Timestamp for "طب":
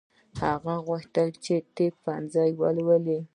1.75-1.93